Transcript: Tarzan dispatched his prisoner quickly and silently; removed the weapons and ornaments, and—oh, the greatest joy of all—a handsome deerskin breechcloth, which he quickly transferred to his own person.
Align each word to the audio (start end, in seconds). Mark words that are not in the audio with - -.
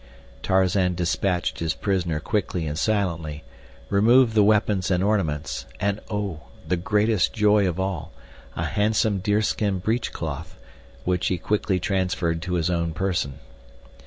Tarzan 0.41 0.95
dispatched 0.95 1.59
his 1.59 1.75
prisoner 1.75 2.19
quickly 2.19 2.65
and 2.65 2.75
silently; 2.75 3.43
removed 3.91 4.33
the 4.33 4.43
weapons 4.43 4.89
and 4.89 5.03
ornaments, 5.03 5.67
and—oh, 5.79 6.41
the 6.67 6.75
greatest 6.75 7.33
joy 7.33 7.69
of 7.69 7.79
all—a 7.79 8.65
handsome 8.65 9.19
deerskin 9.19 9.77
breechcloth, 9.79 10.57
which 11.03 11.27
he 11.27 11.37
quickly 11.37 11.79
transferred 11.79 12.41
to 12.41 12.55
his 12.55 12.71
own 12.71 12.93
person. 12.93 13.37